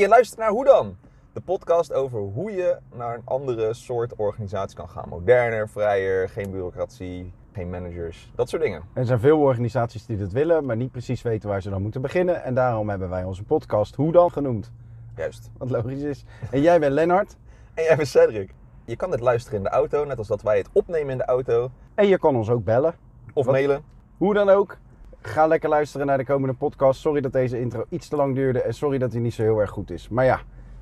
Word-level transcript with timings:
Je 0.00 0.08
luistert 0.08 0.38
naar 0.40 0.50
Hoe 0.50 0.64
dan? 0.64 0.96
De 1.32 1.40
podcast 1.40 1.92
over 1.92 2.18
hoe 2.20 2.52
je 2.52 2.78
naar 2.94 3.14
een 3.14 3.22
andere 3.24 3.74
soort 3.74 4.14
organisatie 4.14 4.76
kan 4.76 4.88
gaan. 4.88 5.08
Moderner, 5.08 5.68
vrijer, 5.68 6.28
geen 6.28 6.50
bureaucratie, 6.50 7.32
geen 7.52 7.70
managers, 7.70 8.32
dat 8.34 8.48
soort 8.48 8.62
dingen. 8.62 8.82
Er 8.92 9.06
zijn 9.06 9.20
veel 9.20 9.38
organisaties 9.38 10.06
die 10.06 10.16
dat 10.16 10.32
willen, 10.32 10.64
maar 10.64 10.76
niet 10.76 10.90
precies 10.90 11.22
weten 11.22 11.48
waar 11.48 11.62
ze 11.62 11.70
dan 11.70 11.82
moeten 11.82 12.02
beginnen. 12.02 12.42
En 12.42 12.54
daarom 12.54 12.88
hebben 12.88 13.08
wij 13.08 13.24
onze 13.24 13.42
podcast 13.44 13.94
Hoe 13.94 14.12
dan 14.12 14.30
genoemd. 14.30 14.72
Juist. 15.16 15.50
Wat 15.58 15.70
logisch 15.70 16.02
is. 16.02 16.24
En 16.50 16.60
jij 16.60 16.80
bent 16.80 16.92
Lennart. 16.92 17.36
En 17.74 17.84
jij 17.84 17.96
bent 17.96 18.08
Cedric. 18.08 18.54
Je 18.84 18.96
kan 18.96 19.10
dit 19.10 19.20
luisteren 19.20 19.58
in 19.58 19.64
de 19.64 19.70
auto, 19.70 20.04
net 20.04 20.18
als 20.18 20.28
dat 20.28 20.42
wij 20.42 20.58
het 20.58 20.68
opnemen 20.72 21.10
in 21.10 21.18
de 21.18 21.24
auto. 21.24 21.70
En 21.94 22.06
je 22.06 22.18
kan 22.18 22.36
ons 22.36 22.50
ook 22.50 22.64
bellen. 22.64 22.94
Of 23.32 23.44
Wat? 23.44 23.54
mailen. 23.54 23.84
Hoe 24.16 24.34
dan 24.34 24.48
ook. 24.48 24.78
Ga 25.26 25.46
lekker 25.46 25.68
luisteren 25.68 26.06
naar 26.06 26.18
de 26.18 26.24
komende 26.24 26.54
podcast. 26.54 27.00
Sorry 27.00 27.20
dat 27.20 27.32
deze 27.32 27.60
intro 27.60 27.84
iets 27.88 28.08
te 28.08 28.16
lang 28.16 28.34
duurde. 28.34 28.62
En 28.62 28.74
sorry 28.74 28.98
dat 28.98 29.12
hij 29.12 29.20
niet 29.20 29.34
zo 29.34 29.42
heel 29.42 29.58
erg 29.60 29.70
goed 29.70 29.90
is. 29.90 30.08
Maar 30.08 30.24
ja, 30.24 30.38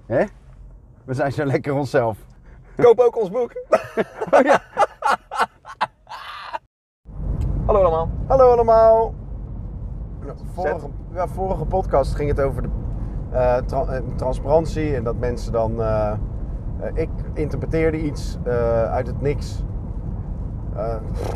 hè? 0.06 0.24
we 1.04 1.14
zijn 1.14 1.32
zo 1.32 1.44
lekker 1.44 1.74
onszelf. 1.74 2.18
Koop 2.76 2.98
ook 2.98 3.16
ons 3.20 3.30
boek. 3.30 3.52
Oh 4.30 4.40
ja. 4.42 4.60
Hallo 7.66 7.80
allemaal. 7.80 8.10
Hallo 8.26 8.50
allemaal. 8.52 9.14
Nou, 10.24 10.36
Vorige, 10.54 10.88
ja, 11.14 11.28
vorige 11.28 11.64
podcast 11.64 12.14
ging 12.14 12.28
het 12.28 12.40
over 12.40 12.62
de 12.62 12.68
eh, 13.32 13.56
tra- 13.56 13.84
eh, 13.86 14.02
transparantie 14.16 14.94
en 14.96 15.04
dat 15.04 15.16
mensen 15.16 15.52
dan. 15.52 15.82
eh, 15.82 16.12
ik 16.94 17.08
interpreteerde 17.34 18.00
iets 18.00 18.38
uit 18.90 19.06
het 19.06 19.20
niks. 19.20 19.62
Eh, 20.76 20.94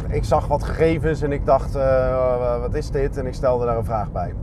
ik 0.08 0.24
zag 0.24 0.46
wat 0.46 0.64
gegevens 0.64 1.22
en 1.22 1.32
ik 1.32 1.46
dacht: 1.46 1.74
eh, 1.74 2.60
wat 2.60 2.74
is 2.74 2.90
dit? 2.90 3.16
En 3.16 3.26
ik 3.26 3.34
stelde 3.34 3.64
daar 3.66 3.76
een 3.76 3.84
vraag 3.84 4.12
bij. 4.12 4.34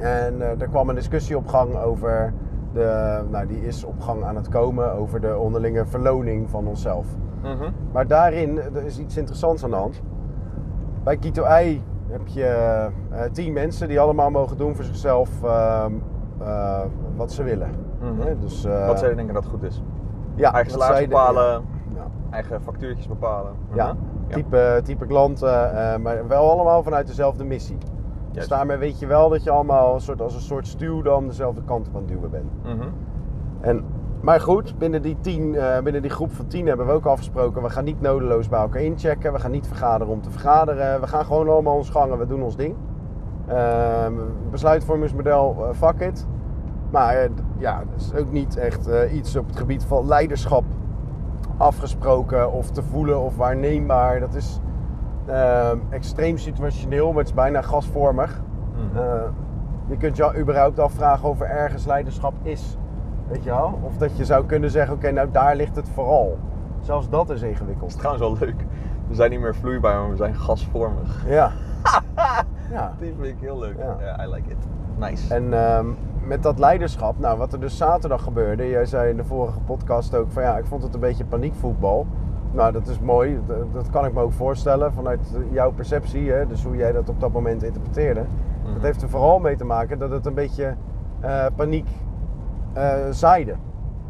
En 0.00 0.42
eh, 0.42 0.60
er 0.60 0.68
kwam 0.68 0.88
een 0.88 0.94
discussie 0.94 1.36
op 1.36 1.46
gang 1.46 1.76
over. 1.76 2.32
De, 2.72 3.20
nou, 3.30 3.46
die 3.46 3.66
is 3.66 3.84
op 3.84 4.00
gang 4.00 4.24
aan 4.24 4.36
het 4.36 4.48
komen 4.48 4.92
over 4.92 5.20
de 5.20 5.36
onderlinge 5.36 5.86
verloning 5.86 6.50
van 6.50 6.66
onszelf. 6.66 7.06
Mhm. 7.42 7.70
Maar 7.92 8.06
daarin 8.06 8.58
er 8.74 8.84
is 8.84 8.98
iets 8.98 9.16
interessants 9.16 9.64
aan 9.64 9.70
de 9.70 9.76
hand. 9.76 10.02
Bij 11.04 11.16
Kito 11.16 11.42
Ei 11.42 11.82
heb 12.08 12.26
je 12.26 12.86
tien 13.32 13.52
mensen 13.52 13.88
die 13.88 14.00
allemaal 14.00 14.30
mogen 14.30 14.56
doen 14.56 14.74
voor 14.74 14.84
zichzelf 14.84 15.28
ehm, 15.42 15.92
eh, 16.40 16.80
wat 17.16 17.32
ze 17.32 17.42
willen. 17.42 17.70
Mhm. 18.00 18.40
Dus, 18.40 18.66
Wat 18.86 18.98
zij 18.98 19.14
denken 19.14 19.34
dat 19.34 19.46
goed 19.46 19.62
is. 19.62 19.82
ja, 20.34 20.52
Eigen 20.52 20.72
salaris 20.72 21.08
bepalen, 21.08 21.62
eigen 22.34 22.62
factuurtjes 22.62 23.08
bepalen. 23.08 23.52
ja. 23.74 23.96
Type, 24.28 24.80
type 24.84 25.06
klanten, 25.06 25.76
eh, 25.76 25.98
maar 25.98 26.28
wel 26.28 26.50
allemaal 26.50 26.82
vanuit 26.82 27.06
dezelfde 27.06 27.44
missie. 27.44 27.78
Dus 28.32 28.48
daarmee 28.48 28.76
weet 28.76 28.98
je 28.98 29.06
wel 29.06 29.28
dat 29.28 29.42
je 29.42 29.50
allemaal 29.50 29.94
een 29.94 30.00
soort, 30.00 30.20
als 30.20 30.34
een 30.34 30.40
soort 30.40 30.66
stuw 30.66 31.02
dan 31.02 31.26
dezelfde 31.26 31.62
kant 31.64 31.88
op 31.88 31.94
aan 31.94 32.00
het 32.00 32.10
duwen 32.10 32.30
bent. 32.30 32.52
Mhm. 32.64 32.88
En, 33.60 33.84
maar 34.20 34.40
goed, 34.40 34.78
binnen 34.78 35.02
die, 35.02 35.16
tien, 35.20 35.54
eh, 35.54 35.82
binnen 35.82 36.02
die 36.02 36.10
groep 36.10 36.32
van 36.32 36.46
tien 36.46 36.66
hebben 36.66 36.86
we 36.86 36.92
ook 36.92 37.06
afgesproken... 37.06 37.62
we 37.62 37.70
gaan 37.70 37.84
niet 37.84 38.00
nodeloos 38.00 38.48
bij 38.48 38.60
elkaar 38.60 38.82
inchecken. 38.82 39.32
We 39.32 39.38
gaan 39.38 39.50
niet 39.50 39.66
vergaderen 39.66 40.12
om 40.12 40.22
te 40.22 40.30
vergaderen. 40.30 41.00
We 41.00 41.06
gaan 41.06 41.24
gewoon 41.24 41.48
allemaal 41.48 41.76
ons 41.76 41.90
gangen. 41.90 42.18
We 42.18 42.26
doen 42.26 42.42
ons 42.42 42.56
ding. 42.56 42.74
Ehm, 43.46 44.12
besluitvormingsmodel, 44.50 45.56
eh, 45.58 45.74
fuck 45.74 46.00
it. 46.00 46.26
Maar 46.90 47.28
ja, 47.58 47.82
dat 47.90 48.00
is 48.00 48.14
ook 48.14 48.30
niet 48.30 48.56
echt 48.56 48.88
iets 49.12 49.36
op 49.36 49.46
het 49.46 49.56
gebied 49.56 49.84
van 49.84 50.06
leiderschap 50.06 50.64
afgesproken... 51.56 52.52
of 52.52 52.70
te 52.70 52.82
voelen 52.82 53.20
of 53.20 53.36
waarneembaar. 53.36 54.20
Dat 54.20 54.34
is 54.34 54.60
ehm, 55.26 55.78
extreem 55.90 56.38
situationeel, 56.38 57.08
maar 57.08 57.18
het 57.18 57.26
is 57.28 57.34
bijna 57.34 57.62
gasvormig. 57.62 58.42
Mhm. 58.74 58.98
Eh, 58.98 59.22
je 59.86 59.96
kunt 59.96 60.16
je 60.16 60.38
überhaupt 60.38 60.78
afvragen 60.78 61.28
of 61.28 61.40
er 61.40 61.46
ergens 61.46 61.86
leiderschap 61.86 62.34
is. 62.42 62.76
Weet 63.28 63.44
je 63.44 63.50
wel? 63.50 63.78
Of 63.82 63.96
dat 63.96 64.16
je 64.16 64.24
zou 64.24 64.46
kunnen 64.46 64.70
zeggen, 64.70 64.94
oké, 64.94 65.10
nou 65.10 65.28
daar 65.30 65.56
ligt 65.56 65.76
het 65.76 65.88
vooral. 65.88 66.38
Zelfs 66.80 67.08
dat 67.08 67.20
is 67.22 67.26
Dat 67.28 67.36
is 67.36 67.42
ingewikkeld. 67.56 67.98
trouwens 67.98 68.22
wel 68.28 68.36
leuk. 68.48 68.64
We 69.08 69.14
zijn 69.14 69.30
niet 69.30 69.40
meer 69.40 69.54
vloeibaar, 69.54 70.00
maar 70.00 70.10
we 70.10 70.16
zijn 70.16 70.34
gasvormig. 70.34 71.24
Ja. 71.28 71.50
Ja. 72.70 72.92
Die 73.00 73.14
vind 73.20 73.36
ik 73.36 73.40
heel 73.40 73.58
leuk. 73.58 73.76
Ja. 73.78 74.24
I 74.24 74.28
like 74.28 74.50
it. 74.50 74.56
Nice. 74.98 75.34
En 75.34 75.52
ehm, 75.52 75.86
met 76.26 76.42
dat 76.42 76.58
leiderschap, 76.58 77.18
nou 77.18 77.38
wat 77.38 77.52
er 77.52 77.60
dus 77.60 77.76
zaterdag 77.76 78.22
gebeurde, 78.22 78.68
jij 78.68 78.86
zei 78.86 79.10
in 79.10 79.16
de 79.16 79.24
vorige 79.24 79.60
podcast 79.60 80.14
ook 80.14 80.32
van 80.32 80.42
ja, 80.42 80.58
ik 80.58 80.66
vond 80.66 80.82
het 80.82 80.94
een 80.94 81.00
beetje 81.00 81.24
paniekvoetbal. 81.24 82.06
Nou, 82.50 82.72
dat 82.72 82.86
is 82.86 82.98
mooi, 82.98 83.40
dat, 83.46 83.72
dat 83.72 83.90
kan 83.90 84.04
ik 84.04 84.12
me 84.12 84.20
ook 84.20 84.32
voorstellen 84.32 84.92
vanuit 84.92 85.20
jouw 85.50 85.72
perceptie, 85.72 86.30
hè? 86.30 86.46
dus 86.46 86.64
hoe 86.64 86.76
jij 86.76 86.92
dat 86.92 87.08
op 87.08 87.20
dat 87.20 87.32
moment 87.32 87.62
interpreteerde. 87.62 88.24
Mhm. 88.62 88.72
Dat 88.74 88.82
heeft 88.82 89.02
er 89.02 89.08
vooral 89.08 89.38
mee 89.38 89.56
te 89.56 89.64
maken 89.64 89.98
dat 89.98 90.10
het 90.10 90.26
een 90.26 90.34
beetje 90.34 90.74
eh, 91.20 91.46
paniek 91.56 91.88
eh, 92.72 92.94
zaaide. 93.10 93.54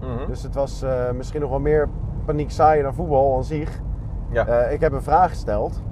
Mhm. 0.01 0.27
Dus 0.27 0.43
het 0.43 0.55
was 0.55 0.83
eh, 0.83 1.11
misschien 1.11 1.41
nog 1.41 1.51
wel 1.51 1.61
meer 1.61 1.89
paniek 2.25 2.51
zaaien 2.51 2.83
dan 2.83 2.95
voetbal 2.95 3.37
aan 3.37 3.45
zich. 3.45 3.81
ja. 4.31 4.47
Ik 4.65 4.81
heb 4.81 4.93
een 4.93 5.03
vraag 5.03 5.31
gesteld. 5.31 5.83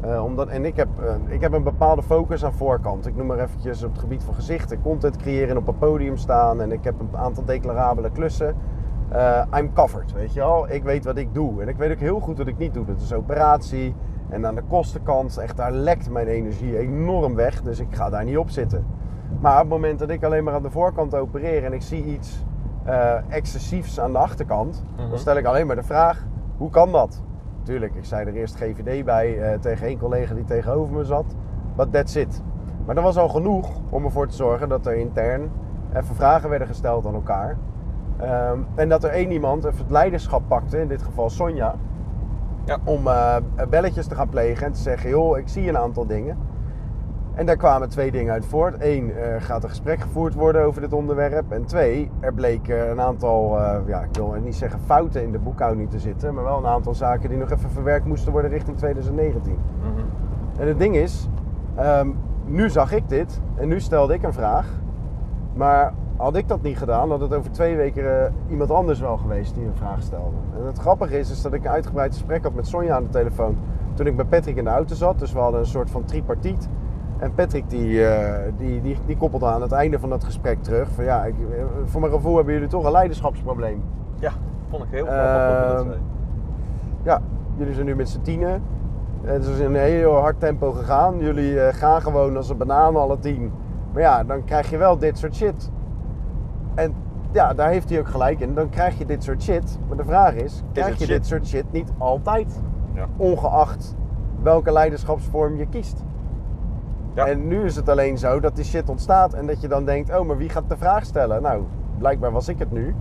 Eh, 0.00 0.24
omdat, 0.24 0.48
en 0.48 0.64
ik 0.64 0.76
heb, 0.76 0.88
eh, 1.00 1.32
ik 1.34 1.40
heb 1.40 1.52
een 1.52 1.62
bepaalde 1.62 2.02
focus 2.02 2.44
aan 2.44 2.52
voorkant. 2.52 3.06
Ik 3.06 3.16
noem 3.16 3.26
maar 3.26 3.38
eventjes 3.38 3.82
op 3.84 3.90
het 3.90 4.00
gebied 4.00 4.24
van 4.24 4.34
gezichten, 4.34 4.82
content 4.82 5.16
creëren 5.16 5.48
en 5.48 5.56
op 5.56 5.68
een 5.68 5.78
podium 5.78 6.16
staan. 6.16 6.60
En 6.60 6.72
ik 6.72 6.84
heb 6.84 7.00
een 7.00 7.16
aantal 7.18 7.44
declarabele 7.44 8.10
klussen. 8.10 8.54
Eh, 9.08 9.42
I'm 9.56 9.72
covered, 9.72 10.12
weet 10.12 10.32
je 10.34 10.40
wel. 10.40 10.70
Ik 10.70 10.82
weet 10.82 11.04
wat 11.04 11.16
ik 11.16 11.34
doe. 11.34 11.62
En 11.62 11.68
ik 11.68 11.76
weet 11.76 11.92
ook 11.92 11.98
heel 11.98 12.20
goed 12.20 12.38
wat 12.38 12.46
ik 12.46 12.58
niet 12.58 12.74
doe. 12.74 12.84
Dat 12.84 13.00
is 13.00 13.12
operatie. 13.12 13.94
En 14.28 14.46
aan 14.46 14.54
de 14.54 14.62
kostenkant, 14.68 15.36
echt 15.36 15.56
daar 15.56 15.72
lekt 15.72 16.10
mijn 16.10 16.26
energie 16.26 16.78
enorm 16.78 17.34
weg. 17.34 17.62
Dus 17.62 17.78
ik 17.80 17.94
ga 17.94 18.10
daar 18.10 18.24
niet 18.24 18.38
op 18.38 18.50
zitten. 18.50 18.86
Maar 19.40 19.54
op 19.54 19.60
het 19.60 19.68
moment 19.68 19.98
dat 19.98 20.10
ik 20.10 20.24
alleen 20.24 20.44
maar 20.44 20.54
aan 20.54 20.62
de 20.62 20.70
voorkant 20.70 21.14
opereer 21.14 21.64
en 21.64 21.72
ik 21.72 21.82
zie 21.82 22.04
iets 22.04 22.44
excessiefs 23.28 24.00
aan 24.00 24.12
de 24.12 24.18
achterkant, 24.18 24.84
Mhm. 24.96 25.08
dan 25.08 25.18
stel 25.18 25.36
ik 25.36 25.44
alleen 25.44 25.66
maar 25.66 25.76
de 25.76 25.82
vraag: 25.82 26.26
hoe 26.56 26.70
kan 26.70 26.92
dat? 26.92 27.22
Tuurlijk, 27.68 27.94
ik 27.94 28.04
zei 28.04 28.26
er 28.26 28.34
eerst 28.34 28.56
GVD 28.56 29.04
bij 29.04 29.38
eh, 29.42 29.58
tegen 29.58 29.86
één 29.86 29.98
collega 29.98 30.34
die 30.34 30.44
tegenover 30.44 30.94
me 30.94 31.04
zat. 31.04 31.24
But 31.76 31.92
that's 31.92 32.14
it. 32.14 32.42
Maar 32.86 32.94
dat 32.94 33.04
was 33.04 33.16
al 33.16 33.28
genoeg 33.28 33.70
om 33.90 34.04
ervoor 34.04 34.26
te 34.26 34.34
zorgen 34.34 34.68
dat 34.68 34.86
er 34.86 34.94
intern 34.96 35.50
even 35.94 36.14
vragen 36.14 36.50
werden 36.50 36.68
gesteld 36.68 37.06
aan 37.06 37.14
elkaar. 37.14 37.56
Ehm, 38.16 38.58
en 38.74 38.88
dat 38.88 39.04
er 39.04 39.10
één 39.10 39.30
iemand 39.30 39.64
even 39.64 39.78
het 39.78 39.90
leiderschap 39.90 40.42
pakte, 40.48 40.80
in 40.80 40.88
dit 40.88 41.02
geval 41.02 41.30
Sonja, 41.30 41.74
Ja. 42.64 42.78
om 42.84 43.06
eh, 43.06 43.36
belletjes 43.70 44.06
te 44.06 44.14
gaan 44.14 44.28
plegen 44.28 44.66
en 44.66 44.72
te 44.72 44.80
zeggen: 44.80 45.10
joh, 45.10 45.38
ik 45.38 45.48
zie 45.48 45.68
een 45.68 45.78
aantal 45.78 46.06
dingen. 46.06 46.36
En 47.38 47.46
daar 47.46 47.56
kwamen 47.56 47.88
twee 47.88 48.10
dingen 48.10 48.32
uit 48.32 48.46
voort. 48.46 48.76
Eén, 48.78 49.16
er 49.16 49.40
gaat 49.40 49.62
een 49.62 49.68
gesprek 49.68 50.00
gevoerd 50.00 50.34
worden 50.34 50.62
over 50.62 50.80
dit 50.80 50.92
onderwerp. 50.92 51.52
En 51.52 51.64
twee, 51.64 52.10
er 52.20 52.34
bleken 52.34 52.90
een 52.90 53.00
aantal, 53.00 53.58
eh, 53.58 53.78
ja, 53.86 54.02
ik 54.02 54.08
wil 54.12 54.34
niet 54.44 54.54
zeggen 54.54 54.80
fouten 54.80 55.22
in 55.22 55.32
de 55.32 55.38
boekhouding 55.38 55.90
te 55.90 55.98
zitten, 55.98 56.34
maar 56.34 56.44
wel 56.44 56.58
een 56.58 56.66
aantal 56.66 56.94
zaken 56.94 57.28
die 57.28 57.38
nog 57.38 57.50
even 57.50 57.70
verwerkt 57.70 58.06
moesten 58.06 58.32
worden 58.32 58.50
richting 58.50 58.76
2019. 58.76 59.58
Mhm. 59.80 60.60
En 60.60 60.68
het 60.68 60.78
ding 60.78 60.96
is, 60.96 61.28
ehm, 61.74 62.08
nu 62.44 62.70
zag 62.70 62.92
ik 62.92 63.08
dit 63.08 63.40
en 63.54 63.68
nu 63.68 63.80
stelde 63.80 64.14
ik 64.14 64.22
een 64.22 64.32
vraag. 64.32 64.66
Maar 65.54 65.92
had 66.16 66.36
ik 66.36 66.48
dat 66.48 66.62
niet 66.62 66.78
gedaan, 66.78 67.10
had 67.10 67.20
het 67.20 67.34
over 67.34 67.50
twee 67.50 67.76
weken 67.76 68.24
eh, 68.24 68.32
iemand 68.48 68.70
anders 68.70 69.00
wel 69.00 69.16
geweest 69.16 69.54
die 69.54 69.64
een 69.64 69.76
vraag 69.76 70.02
stelde. 70.02 70.36
En 70.58 70.66
het 70.66 70.78
grappige 70.78 71.18
is, 71.18 71.30
is 71.30 71.42
dat 71.42 71.52
ik 71.52 71.64
een 71.64 71.70
uitgebreid 71.70 72.12
gesprek 72.12 72.42
had 72.42 72.54
met 72.54 72.66
Sonja 72.66 72.94
aan 72.94 73.02
de 73.02 73.08
telefoon 73.08 73.56
toen 73.94 74.06
ik 74.06 74.16
met 74.16 74.28
Patrick 74.28 74.56
in 74.56 74.64
de 74.64 74.70
auto 74.70 74.94
zat. 74.94 75.18
Dus 75.18 75.32
we 75.32 75.38
hadden 75.38 75.60
een 75.60 75.66
soort 75.66 75.90
van 75.90 76.04
tripartiet. 76.04 76.68
En 77.18 77.34
Patrick 77.34 77.70
die, 77.70 78.06
eh, 78.06 78.52
die, 78.56 78.82
die, 78.82 78.96
die 79.06 79.16
koppelde 79.16 79.46
aan 79.46 79.62
het 79.62 79.72
einde 79.72 79.98
van 79.98 80.08
dat 80.08 80.24
gesprek 80.24 80.62
terug. 80.62 80.88
Van 80.90 81.04
ja, 81.04 81.24
ik, 81.24 81.34
eh, 81.34 81.64
voor 81.84 82.00
mijn 82.00 82.12
gevoel 82.12 82.36
hebben 82.36 82.54
jullie 82.54 82.68
toch 82.68 82.84
een 82.84 82.92
leiderschapsprobleem. 82.92 83.82
Ja, 84.18 84.32
vond 84.70 84.84
ik 84.84 84.88
heel 84.90 85.06
grappig 85.06 85.92
Ehm. 85.92 86.00
Ja, 87.02 87.20
jullie 87.56 87.74
zijn 87.74 87.86
nu 87.86 87.94
met 87.94 88.08
z'n 88.08 88.20
tienen. 88.20 88.62
Het 89.22 89.44
is 89.44 89.58
in 89.58 89.74
een 89.74 89.80
heel 89.80 90.14
hard 90.14 90.40
tempo 90.40 90.70
gegaan. 90.70 91.18
Jullie 91.18 91.60
eh, 91.60 91.74
gaan 91.74 92.02
gewoon 92.02 92.36
als 92.36 92.48
een 92.48 92.56
banaan 92.56 92.96
alle 92.96 93.18
tien. 93.18 93.52
Maar 93.92 94.02
ja, 94.02 94.24
dan 94.24 94.44
krijg 94.44 94.70
je 94.70 94.76
wel 94.76 94.98
dit 94.98 95.18
soort 95.18 95.34
shit. 95.34 95.70
En 96.74 96.94
ja, 97.30 97.54
daar 97.54 97.68
heeft 97.68 97.90
hij 97.90 97.98
ook 97.98 98.08
gelijk 98.08 98.40
in. 98.40 98.54
Dan 98.54 98.68
krijg 98.68 98.98
je 98.98 99.06
dit 99.06 99.24
soort 99.24 99.42
shit. 99.42 99.78
Maar 99.88 99.96
de 99.96 100.04
vraag 100.04 100.34
is, 100.34 100.62
krijg 100.72 100.98
je 100.98 101.04
shit? 101.04 101.08
dit 101.08 101.26
soort 101.26 101.46
shit 101.46 101.72
niet 101.72 101.92
altijd? 101.98 102.60
Ja. 102.94 103.06
Ongeacht 103.16 103.94
welke 104.42 104.72
leiderschapsvorm 104.72 105.56
je 105.56 105.66
kiest. 105.66 106.04
Ja. 107.14 107.26
En 107.26 107.48
nu 107.48 107.64
is 107.64 107.76
het 107.76 107.88
alleen 107.88 108.18
zo 108.18 108.40
dat 108.40 108.56
die 108.56 108.64
shit 108.64 108.88
ontstaat 108.88 109.32
en 109.32 109.46
dat 109.46 109.60
je 109.60 109.68
dan 109.68 109.84
denkt, 109.84 110.18
oh, 110.18 110.26
maar 110.26 110.36
wie 110.36 110.48
gaat 110.48 110.68
de 110.68 110.76
vraag 110.76 111.04
stellen? 111.04 111.42
Nou, 111.42 111.62
blijkbaar 111.98 112.32
was 112.32 112.48
ik 112.48 112.58
het 112.58 112.70
nu. 112.70 112.94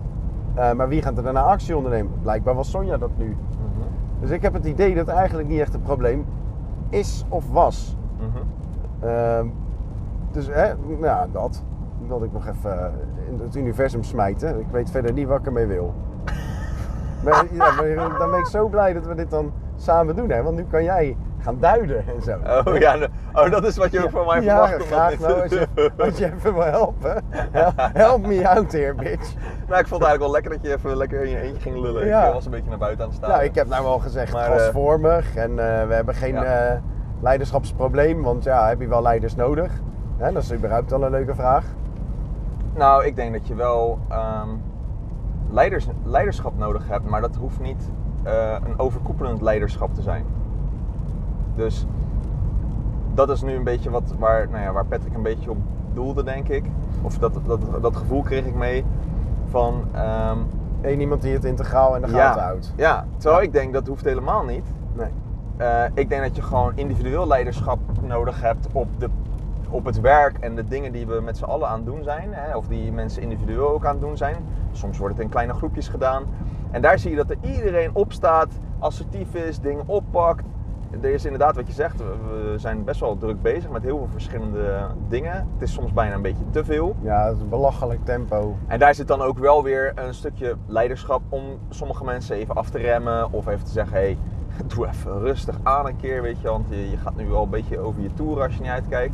Eh, 0.55 0.71
maar 0.71 0.87
wie 0.87 1.01
gaat 1.01 1.17
er 1.17 1.23
daarna 1.23 1.41
actie 1.41 1.77
ondernemen? 1.77 2.11
Blijkbaar 2.21 2.55
was 2.55 2.69
Sonja 2.69 2.97
dat 2.97 3.17
nu. 3.17 3.25
Mhm. 3.25 3.87
Dus 4.19 4.29
ik 4.29 4.41
heb 4.41 4.53
het 4.53 4.65
idee 4.65 4.95
dat 4.95 5.07
eigenlijk 5.07 5.49
niet 5.49 5.59
echt 5.59 5.73
een 5.73 5.81
probleem 5.81 6.25
is 6.89 7.25
of 7.29 7.51
was. 7.51 7.97
Mhm. 8.17 8.43
Ehm, 9.09 9.47
dus 10.31 10.47
hè, 10.47 10.73
nou 10.87 11.05
ja, 11.05 11.27
dat 11.31 11.63
wilde 12.07 12.25
ik 12.25 12.33
nog 12.33 12.47
even 12.47 12.93
in 13.27 13.39
het 13.39 13.55
universum 13.55 14.03
smijten. 14.03 14.59
Ik 14.59 14.67
weet 14.71 14.91
verder 14.91 15.13
niet 15.13 15.27
wat 15.27 15.39
ik 15.39 15.45
ermee 15.45 15.65
wil. 15.65 15.93
maar, 17.23 17.45
ja, 17.51 17.71
maar 17.75 18.17
dan 18.17 18.31
ben 18.31 18.39
ik 18.39 18.45
zo 18.45 18.67
blij 18.67 18.93
dat 18.93 19.05
we 19.05 19.15
dit 19.15 19.29
dan 19.29 19.51
samen 19.75 20.15
doen. 20.15 20.29
Hè? 20.29 20.43
Want 20.43 20.55
nu 20.55 20.63
kan 20.63 20.83
jij 20.83 21.17
gaan 21.39 21.57
duiden 21.59 21.97
en 22.15 22.21
zo. 22.21 22.37
Oh 22.65 22.77
ja, 22.77 22.95
nou- 22.95 23.09
oh, 23.33 23.51
dat 23.51 23.63
is 23.63 23.77
wat 23.77 23.91
je 23.91 24.03
ook 24.03 24.09
van 24.09 24.25
mij 24.25 24.41
ja, 24.41 24.67
verwacht. 24.67 24.77
dat 24.77 24.87
graag 24.87 25.19
nou, 25.19 25.49
je, 25.49 25.67
doen. 25.73 25.91
als 26.07 26.17
je 26.17 26.25
even 26.25 26.53
wil 26.53 26.63
helpen. 26.63 27.23
Hel- 27.51 27.71
Help 27.75 28.25
me 28.27 28.49
out 28.49 28.71
here, 28.71 28.93
bitch. 28.93 29.33
Nou, 29.67 29.79
ik 29.79 29.87
vond 29.87 30.01
het 30.01 30.09
eigenlijk 30.09 30.19
wel 30.19 30.31
lekker 30.31 30.51
dat 30.51 30.61
je 30.61 30.73
even 30.73 30.95
lekker 30.97 31.21
in 31.23 31.29
je 31.29 31.39
eentje 31.41 31.61
ging 31.61 31.79
lullen. 31.79 32.05
Ja. 32.05 32.27
Ik 32.27 32.33
was 32.33 32.45
een 32.45 32.51
beetje 32.51 32.69
naar 32.69 32.77
buiten 32.77 33.01
aan 33.03 33.09
het 33.09 33.17
staan. 33.17 33.29
Nou, 33.29 33.43
ik 33.43 33.55
heb 33.55 33.67
nou 33.67 33.83
wel 33.83 33.99
gezegd 33.99 34.33
Maar, 34.33 34.45
gasvormig 34.49 35.35
en 35.35 35.49
eh, 35.49 35.87
we 35.87 35.93
hebben 35.93 36.15
geen 36.15 36.33
Ja. 36.33 36.43
eh, 36.43 36.77
leiderschapsprobleem, 37.21 38.21
want 38.23 38.43
ja, 38.43 38.67
heb 38.67 38.79
je 38.81 38.87
wel 38.87 39.01
leiders 39.01 39.35
nodig? 39.35 39.71
Hè, 40.17 40.31
dat 40.31 40.43
is 40.43 40.53
überhaupt 40.53 40.93
al 40.93 41.03
een 41.03 41.11
leuke 41.11 41.35
vraag. 41.35 41.65
Nou, 42.75 43.05
ik 43.05 43.15
denk 43.15 43.33
dat 43.33 43.47
je 43.47 43.55
wel 43.55 43.99
ehm, 44.09 44.47
leiders, 45.49 45.87
leiderschap 46.03 46.57
nodig 46.57 46.87
hebt, 46.87 47.09
maar 47.09 47.21
dat 47.21 47.35
hoeft 47.35 47.59
niet 47.59 47.91
eh, 48.23 48.55
een 48.65 48.79
overkoepelend 48.79 49.41
leiderschap 49.41 49.93
te 49.93 50.01
zijn. 50.01 50.25
Dus 51.57 51.85
dat 53.13 53.29
is 53.29 53.41
nu 53.41 53.53
een 53.53 53.63
beetje 53.63 53.89
wat, 53.89 54.13
waar, 54.19 54.47
nou 54.49 54.63
ja, 54.63 54.71
waar 54.71 54.85
Patrick 54.85 55.13
een 55.13 55.21
beetje 55.21 55.49
op 55.49 55.57
doelde, 55.93 56.23
denk 56.23 56.47
ik. 56.47 56.65
Of 57.01 57.17
dat, 57.17 57.39
dat, 57.45 57.59
dat 57.81 57.95
gevoel 57.95 58.21
kreeg 58.21 58.45
ik 58.45 58.55
mee 58.55 58.85
van... 59.49 59.83
Eén 60.81 60.99
iemand 60.99 61.21
die 61.21 61.33
het 61.33 61.45
integraal 61.45 61.95
in 61.95 62.01
de 62.01 62.07
gaten 62.07 62.43
houdt. 62.43 62.73
ja, 62.75 63.05
terwijl 63.17 63.41
ik 63.41 63.53
denk 63.53 63.73
dat 63.73 63.87
hoeft 63.87 64.05
helemaal 64.05 64.43
niet. 64.43 64.65
Nee. 64.93 65.09
Eh, 65.57 65.83
ik 65.93 66.09
denk 66.09 66.21
dat 66.21 66.35
je 66.35 66.41
gewoon 66.41 66.71
individueel 66.75 67.27
leiderschap 67.27 67.79
nodig 68.01 68.41
hebt 68.41 68.67
op, 68.71 68.87
de, 68.97 69.09
op 69.69 69.85
het 69.85 70.01
werk 70.01 70.37
en 70.37 70.55
de 70.55 70.67
dingen 70.67 70.91
die 70.91 71.07
we 71.07 71.21
met 71.21 71.37
z'n 71.37 71.43
allen 71.43 71.67
aan 71.67 71.75
het 71.75 71.85
doen 71.85 72.03
zijn. 72.03 72.29
Hè, 72.31 72.55
of 72.55 72.67
die 72.67 72.91
mensen 72.91 73.21
individueel 73.21 73.69
ook 73.69 73.85
aan 73.85 73.91
het 73.91 74.01
doen 74.01 74.17
zijn. 74.17 74.35
Soms 74.71 74.97
wordt 74.97 75.13
het 75.13 75.23
in 75.23 75.29
kleine 75.29 75.53
groepjes 75.53 75.87
gedaan. 75.87 76.23
En 76.71 76.81
daar 76.81 76.99
zie 76.99 77.09
je 77.09 77.15
dat 77.15 77.29
er 77.29 77.37
iedereen 77.41 77.89
opstaat, 77.93 78.53
assertief 78.79 79.33
is, 79.33 79.59
dingen 79.59 79.83
oppakt. 79.87 80.43
Er 80.91 81.09
is 81.09 81.25
inderdaad 81.25 81.55
wat 81.55 81.67
je 81.67 81.73
zegt, 81.73 81.97
we 81.97 82.53
zijn 82.57 82.83
best 82.83 82.99
wel 82.99 83.17
druk 83.17 83.41
bezig 83.41 83.69
met 83.69 83.83
heel 83.83 83.97
veel 83.97 84.07
verschillende 84.11 84.87
dingen. 85.07 85.33
Het 85.33 85.61
is 85.61 85.73
soms 85.73 85.93
bijna 85.93 86.15
een 86.15 86.21
beetje 86.21 86.49
te 86.49 86.63
veel. 86.63 86.95
Ja, 87.01 87.25
het 87.25 87.35
is 87.35 87.41
een 87.41 87.49
belachelijk 87.49 88.05
tempo. 88.05 88.57
En 88.67 88.79
daar 88.79 88.95
zit 88.95 89.07
dan 89.07 89.21
ook 89.21 89.37
wel 89.37 89.63
weer 89.63 89.91
een 89.95 90.13
stukje 90.13 90.55
leiderschap 90.65 91.21
om 91.29 91.43
sommige 91.69 92.03
mensen 92.03 92.35
even 92.35 92.55
af 92.55 92.69
te 92.69 92.77
remmen. 92.77 93.31
Of 93.31 93.47
even 93.47 93.65
te 93.65 93.71
zeggen, 93.71 93.97
hé, 93.97 94.03
hey, 94.03 94.17
doe 94.75 94.87
even 94.87 95.19
rustig 95.19 95.59
aan 95.63 95.87
een 95.87 95.97
keer, 95.97 96.21
weet 96.21 96.41
je. 96.41 96.47
Want 96.47 96.65
je, 96.69 96.89
je 96.89 96.97
gaat 96.97 97.15
nu 97.15 97.27
wel 97.27 97.43
een 97.43 97.49
beetje 97.49 97.79
over 97.79 98.01
je 98.01 98.13
toer 98.13 98.41
als 98.41 98.53
je 98.53 98.61
niet 98.61 98.71
uitkijkt. 98.71 99.13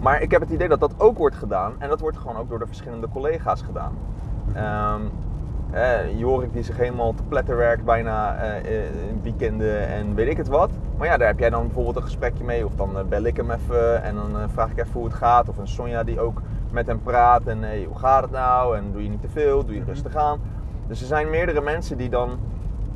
Maar 0.00 0.22
ik 0.22 0.30
heb 0.30 0.40
het 0.40 0.50
idee 0.50 0.68
dat 0.68 0.80
dat 0.80 0.94
ook 0.96 1.18
wordt 1.18 1.36
gedaan. 1.36 1.72
En 1.78 1.88
dat 1.88 2.00
wordt 2.00 2.16
gewoon 2.16 2.36
ook 2.36 2.48
door 2.48 2.58
de 2.58 2.66
verschillende 2.66 3.08
collega's 3.08 3.62
gedaan. 3.62 3.92
Ehm 4.54 5.02
eh, 5.70 6.18
Jorik 6.18 6.52
die 6.52 6.62
zich 6.62 6.76
helemaal 6.76 7.14
te 7.14 7.22
pletter 7.22 7.56
werkt 7.56 7.84
bijna 7.84 8.36
eh, 8.36 8.84
in 9.08 9.20
weekenden 9.22 9.88
en 9.88 10.14
weet 10.14 10.28
ik 10.28 10.36
het 10.36 10.48
wat. 10.48 10.70
Maar 11.00 11.08
ja, 11.08 11.16
daar 11.16 11.28
heb 11.28 11.38
jij 11.38 11.50
dan 11.50 11.62
bijvoorbeeld 11.66 11.96
een 11.96 12.02
gesprekje 12.02 12.44
mee. 12.44 12.64
Of 12.66 12.74
dan 12.74 12.98
eh, 12.98 13.04
bel 13.04 13.22
ik 13.22 13.36
hem 13.36 13.50
even 13.50 14.02
en 14.02 14.14
dan 14.14 14.38
eh, 14.40 14.44
vraag 14.48 14.70
ik 14.70 14.78
even 14.78 14.92
hoe 14.92 15.04
het 15.04 15.14
gaat. 15.14 15.48
Of 15.48 15.58
een 15.58 15.68
Sonja 15.68 16.04
die 16.04 16.20
ook 16.20 16.42
met 16.70 16.86
hem 16.86 17.02
praat. 17.02 17.42
En 17.46 17.62
hey, 17.62 17.84
hoe 17.88 17.98
gaat 17.98 18.22
het 18.22 18.30
nou? 18.30 18.76
En 18.76 18.92
doe 18.92 19.02
je 19.02 19.08
niet 19.08 19.20
te 19.20 19.28
veel? 19.28 19.64
Doe 19.64 19.74
je 19.74 19.84
rustig 19.84 20.16
aan? 20.16 20.38
Dus 20.86 21.00
er 21.00 21.06
zijn 21.06 21.30
meerdere 21.30 21.60
mensen 21.60 21.96
die 21.96 22.08
dan 22.08 22.30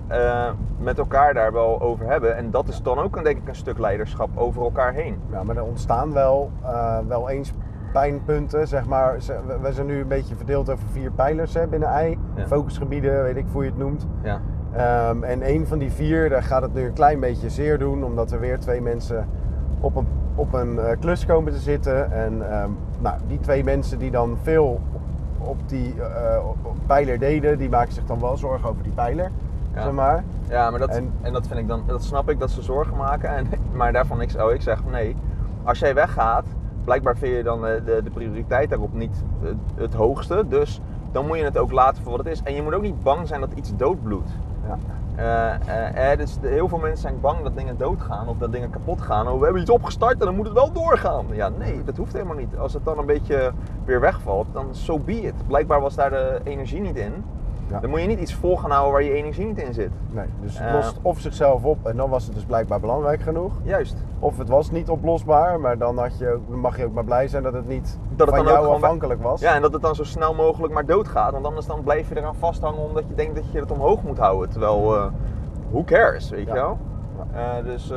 eh, 0.07 0.51
met 0.79 0.99
elkaar 0.99 1.35
daar 1.35 1.53
wel 1.53 1.81
over 1.81 2.07
hebben. 2.07 2.37
En 2.37 2.51
dat 2.51 2.69
is 2.69 2.83
dan 2.83 2.99
ook 2.99 3.17
een, 3.17 3.25
denk 3.25 3.37
ik 3.39 3.49
een 3.49 3.55
stuk 3.55 3.79
leiderschap 3.79 4.29
over 4.35 4.63
elkaar 4.63 4.93
heen. 4.93 5.19
Ja, 5.31 5.43
maar 5.43 5.57
er 5.57 5.65
ontstaan 5.65 6.13
wel, 6.13 6.51
wel 7.09 7.29
eens 7.29 7.53
pijnpunten, 7.93 8.69
zeg 8.69 8.87
maar. 8.87 9.17
We- 9.61 9.73
zijn 9.73 9.87
nu 9.87 10.01
een 10.01 10.09
beetje 10.09 10.37
verdeeld 10.37 10.71
over 10.71 10.89
vier 10.89 11.11
pijlers 11.11 11.55
hè, 11.55 11.67
binnen. 11.67 12.19
Ja. 12.35 12.47
Focusgebieden, 12.47 13.23
weet 13.23 13.37
ik 13.37 13.47
hoe 13.53 13.65
je 13.65 13.71
het 13.71 13.79
noemt. 13.79 14.07
Ja. 14.23 14.41
Ehm, 14.77 15.23
en 15.23 15.49
een 15.51 15.67
van 15.67 15.79
die 15.79 15.93
vier, 15.93 16.29
daar 16.29 16.43
gaat 16.43 16.63
het 16.63 16.75
nu 16.75 16.85
een 16.85 16.93
klein 16.93 17.21
beetje 17.21 17.51
zeer 17.51 17.79
doen, 17.79 18.05
omdat 18.05 18.33
er 18.33 18.41
weer 18.41 18.59
twee 18.59 18.81
mensen 18.81 19.29
op 19.81 19.97
een, 19.97 20.07
op 20.35 20.53
een 20.53 20.79
eh, 20.79 20.97
klus 21.01 21.27
komen 21.27 21.53
te 21.53 21.59
zitten. 21.59 22.13
En 22.13 22.51
ehm, 22.51 22.71
nou, 23.01 23.17
die 23.27 23.41
twee 23.41 23.65
mensen 23.65 23.99
die 23.99 24.11
dan 24.11 24.37
veel 24.43 24.81
op, 25.39 25.69
die 25.69 25.95
eh, 26.03 26.39
op- 26.49 26.73
pijler 26.87 27.19
deden, 27.19 27.59
die 27.59 27.69
maken 27.69 27.93
zich 27.93 28.05
dan 28.05 28.21
wel 28.21 28.37
zorgen 28.37 28.69
over 28.69 28.83
die 28.83 28.93
pijler. 28.93 29.31
Ja. 29.75 29.83
Zeg 29.83 29.93
maar. 29.93 30.25
Ja, 30.49 30.71
maar 30.71 30.79
dat, 30.81 30.89
en, 30.89 31.13
En- 31.23 31.33
dat 31.33 31.47
vind 31.47 31.59
ik 31.59 31.69
dan, 31.69 31.83
dat 31.87 32.03
snap 32.03 32.31
ik 32.31 32.39
dat 32.41 32.51
ze 32.51 32.63
zorgen 32.63 32.97
maken. 32.97 33.29
En, 33.37 33.47
maar 33.79 33.93
daarvan 33.93 34.21
ik, 34.21 34.35
oh, 34.43 34.53
ik 34.53 34.63
zeg 34.63 34.85
nee. 34.91 35.17
Als 35.63 35.79
jij 35.79 35.95
weggaat, 35.95 36.45
blijkbaar 36.85 37.17
vind 37.17 37.37
je 37.37 37.43
dan 37.43 37.67
eh, 37.67 37.85
de, 37.85 38.01
de 38.05 38.11
prioriteit 38.11 38.71
daarop 38.71 38.93
niet 38.95 39.23
het, 39.41 39.57
het 39.75 39.95
hoogste. 39.95 40.45
Dus 40.49 40.81
dan 41.13 41.27
moet 41.27 41.39
je 41.39 41.45
het 41.45 41.59
ook 41.59 41.73
laten 41.73 42.03
voor 42.03 42.13
wat 42.17 42.25
het 42.25 42.33
is. 42.35 42.43
En 42.43 42.55
je 42.55 42.63
moet 42.63 42.75
ook 42.75 42.83
niet 42.83 43.03
bang 43.03 43.29
zijn 43.29 43.41
dat 43.41 43.53
iets 43.55 43.77
doodbloedt. 43.77 44.31
Ja. 44.69 44.79
Eh, 45.17 46.13
eh, 46.13 46.19
dus 46.19 46.39
de- 46.41 46.49
heel 46.49 46.69
veel 46.69 46.79
mensen 46.79 47.01
zijn 47.01 47.21
bang 47.21 47.43
dat 47.43 47.57
dingen 47.57 47.77
doodgaan 47.79 48.29
of 48.29 48.39
dat 48.39 48.53
dingen 48.53 48.71
kapot 48.71 49.01
gaan. 49.01 49.29
Oh, 49.29 49.39
we 49.39 49.45
hebben 49.45 49.63
iets 49.63 49.71
opgestart 49.71 50.19
en 50.21 50.27
dan 50.27 50.35
moet 50.37 50.45
het 50.45 50.55
wel 50.55 50.73
doorgaan. 50.73 51.27
Ja, 51.33 51.49
nee, 51.59 51.85
dat 51.85 51.97
hoeft 51.97 52.13
helemaal 52.13 52.37
niet. 52.37 52.57
Als 52.59 52.73
het 52.73 52.85
dan 52.85 52.99
een 52.99 53.07
beetje 53.07 53.53
weer 53.85 54.01
wegvalt, 54.01 54.47
dan 54.53 54.67
so 54.75 54.99
be 54.99 55.21
it. 55.21 55.47
Blijkbaar 55.47 55.81
was 55.81 55.95
daar 55.95 56.11
de 56.11 56.41
energie 56.45 56.81
niet 56.81 56.97
in. 56.97 57.25
Ja. 57.71 57.81
Dan 57.81 57.91
moet 57.91 58.01
je 58.01 58.07
niet 58.07 58.19
iets 58.21 58.35
vol 58.35 58.57
gaan 58.57 58.71
houden 58.71 58.93
waar 58.93 59.03
je 59.03 59.13
energie 59.13 59.47
niet 59.47 59.59
in 59.59 59.75
zit. 59.75 59.91
Nee, 60.11 60.27
dus 60.41 60.59
het 60.59 60.69
Eh. 60.69 60.75
lost 60.75 60.99
of 61.03 61.21
zichzelf 61.21 61.65
op 61.65 61.87
en 61.87 61.97
dan 61.97 62.11
was 62.11 62.25
het 62.25 62.35
dus 62.35 62.45
blijkbaar 62.45 62.81
belangrijk 62.81 63.21
genoeg. 63.23 63.53
Juist. 63.63 63.97
Of 64.19 64.39
het 64.39 64.49
was 64.49 64.71
niet 64.71 64.89
oplosbaar, 64.89 65.61
maar 65.61 65.79
dan 65.79 65.99
had 65.99 66.19
je, 66.19 66.31
ook- 66.33 66.57
mag 66.57 66.77
je 66.77 66.85
ook 66.85 66.93
maar 66.95 67.05
blij 67.05 67.29
zijn 67.29 67.43
dat 67.43 67.53
het 67.53 67.69
niet 67.69 67.99
Dat 68.17 68.27
het 68.27 68.37
van 68.37 68.37
dan 68.37 68.39
ook 68.47 68.53
jou 68.53 68.65
gewoon 68.65 68.83
afhankelijk 68.83 69.23
was. 69.23 69.41
Ja, 69.41 69.55
en 69.55 69.63
dat 69.63 69.73
het 69.73 69.83
dan 69.83 69.95
zo 69.95 70.05
snel 70.05 70.35
mogelijk 70.35 70.73
maar 70.73 70.87
doodgaat. 70.87 71.33
Want 71.33 71.45
anders 71.47 71.67
dan 71.67 71.83
blijf 71.83 72.09
je 72.09 72.17
eraan 72.19 72.35
vasthangen 72.35 72.81
omdat 72.89 73.05
je 73.09 73.15
denkt 73.15 73.35
dat 73.35 73.53
je 73.53 73.61
het 73.61 73.71
omhoog 73.71 74.03
moet 74.03 74.19
houden. 74.19 74.51
Terwijl, 74.51 74.95
eh 74.97 75.07
who 75.71 75.85
cares, 75.85 76.31
weet 76.31 76.47
Ja. 76.47 76.55
je 76.55 76.61
wel? 76.61 76.79
Eh, 77.33 77.65
dus 77.65 77.93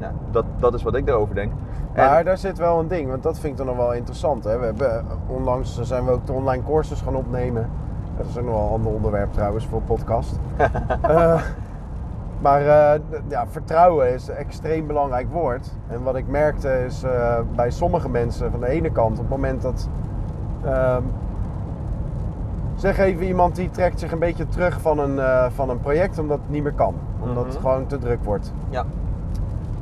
ja, 0.00 0.12
dat, 0.30 0.44
dat 0.58 0.74
is 0.74 0.82
wat 0.82 0.94
ik 0.94 1.08
erover 1.08 1.34
denk. 1.34 1.52
En- 1.92 2.06
Maar 2.06 2.24
daar 2.24 2.38
zit 2.38 2.58
wel 2.58 2.78
een 2.78 2.88
ding, 2.88 3.08
want 3.10 3.22
dat 3.22 3.38
vind 3.38 3.52
ik 3.52 3.56
dan 3.58 3.66
nog 3.66 3.76
wel 3.76 3.92
interessant. 3.94 4.44
Hè? 4.44 4.58
We 4.58 4.64
hebben, 4.64 5.04
onlangs 5.26 5.80
zijn 5.82 6.04
we 6.04 6.10
ook 6.10 6.26
de 6.26 6.32
online 6.32 6.62
courses 6.62 7.00
gaan 7.00 7.16
opnemen. 7.16 7.70
Dat 8.16 8.26
is 8.26 8.38
ook 8.38 8.44
nog 8.44 8.54
wel 8.54 8.64
een 8.64 8.72
ander 8.72 8.92
onderwerp 8.92 9.32
trouwens 9.32 9.66
voor 9.66 9.80
podcast. 9.82 10.38
Eh, 11.02 11.42
maar 12.40 12.60
eh, 12.60 13.00
ja, 13.28 13.46
vertrouwen 13.46 14.12
is 14.14 14.28
een 14.28 14.34
extreem 14.34 14.86
belangrijk 14.86 15.26
woord. 15.32 15.72
En 15.88 16.02
wat 16.02 16.16
ik 16.16 16.28
merkte 16.28 16.84
is 16.84 17.02
eh, 17.02 17.38
bij 17.54 17.70
sommige 17.70 18.08
mensen 18.08 18.50
van 18.50 18.60
de 18.60 18.68
ene 18.68 18.90
kant, 18.92 19.12
op 19.12 19.18
het 19.18 19.28
moment 19.28 19.62
dat. 19.62 19.88
ehm, 20.64 21.02
zeg 22.74 22.98
even 22.98 23.26
iemand 23.26 23.56
die 23.56 23.70
trekt 23.70 24.00
zich 24.00 24.12
een 24.12 24.18
beetje 24.18 24.48
terug 24.48 24.80
van 24.80 24.98
een, 24.98 25.20
van 25.52 25.70
een 25.70 25.80
project 25.80 26.18
omdat 26.18 26.38
het 26.38 26.50
niet 26.50 26.62
meer 26.62 26.72
kan. 26.72 26.94
Omdat 27.22 27.44
het 27.44 27.52
Mhm. 27.54 27.62
gewoon 27.62 27.86
te 27.86 27.98
druk 27.98 28.24
wordt 28.24 28.52
ja, 28.68 28.84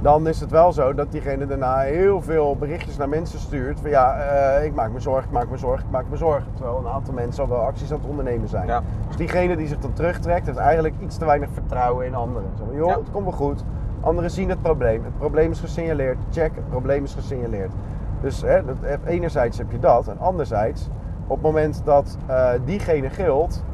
dan 0.03 0.27
is 0.27 0.41
het 0.41 0.51
wel 0.51 0.73
zo 0.73 0.95
dat 0.95 1.13
diegene 1.13 1.47
daarna 1.47 1.79
heel 1.79 2.23
veel 2.23 2.57
berichtjes 2.57 2.97
naar 2.97 3.09
mensen 3.09 3.39
stuurt. 3.39 3.81
Van 3.81 3.91
ja, 3.91 4.17
eh, 4.17 4.65
ik 4.65 4.75
maak 4.75 4.93
me 4.93 5.01
zorgen, 5.01 5.25
ik 5.25 5.31
maak 5.31 5.51
me 5.51 5.57
zorgen, 5.57 5.85
ik 5.85 5.91
maak 5.91 6.05
me 6.11 6.17
zorgen. 6.17 6.47
Terwijl 6.55 6.79
een 6.79 6.93
aantal 6.93 7.15
mensen 7.15 7.43
al 7.43 7.49
wel 7.49 7.59
acties 7.59 7.93
aan 7.93 7.99
het 7.99 8.09
ondernemen 8.09 8.49
zijn. 8.49 8.67
Ja. 8.67 8.83
Dus 9.07 9.17
diegene 9.17 9.57
die 9.57 9.67
zich 9.69 9.79
dan 9.79 9.93
terugtrekt, 9.93 10.47
heeft 10.47 10.59
eigenlijk 10.59 10.95
iets 10.99 11.17
te 11.17 11.25
weinig 11.25 11.49
vertrouwen 11.53 12.07
in 12.07 12.15
anderen. 12.15 12.51
Zo 12.59 12.65
van, 12.65 12.77
joh, 12.77 12.89
Ja. 12.89 12.99
het 12.99 13.11
komt 13.11 13.25
wel 13.25 13.33
goed. 13.33 13.65
Anderen 14.01 14.31
zien 14.31 14.49
het 14.49 14.63
probleem. 14.63 15.05
Het 15.05 15.19
probleem 15.19 15.51
is 15.51 15.61
gesignaleerd. 15.61 16.19
Check, 16.31 16.55
het 16.55 16.69
probleem 16.69 17.05
is 17.05 17.15
gesignaleerd. 17.15 17.73
Dus 18.21 18.43
hè, 18.43 18.65
dat, 18.65 18.77
eh, 18.81 18.95
enerzijds 19.07 19.59
heb 19.59 19.71
je 19.71 19.79
dat. 19.79 20.09
En 20.09 20.19
anderzijds, 20.19 20.89
op 21.27 21.37
het 21.37 21.45
moment 21.47 21.83
dat 21.85 22.17
eh, 22.27 22.49
diegene 22.65 23.11
gilt, 23.11 23.65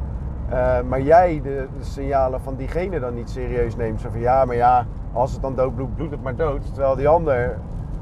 maar 0.89 1.01
jij 1.01 1.41
de, 1.43 1.67
de 1.79 1.85
signalen 1.85 2.41
van 2.41 2.55
diegene 2.57 3.01
dan 3.01 3.15
niet 3.15 3.31
serieus 3.31 3.77
neemt. 3.77 4.01
Zo 4.01 4.09
van 4.11 4.21
ja, 4.21 4.45
maar 4.45 4.57
ja, 4.57 4.87
als 5.19 5.33
het 5.33 5.43
dan 5.43 5.55
dood 5.55 5.75
bloedt, 5.75 5.95
bloedt 5.95 6.11
het 6.11 6.23
maar 6.23 6.37
dood. 6.37 6.75
Terwijl 6.75 6.97
die 6.97 7.09
ander 7.09 7.59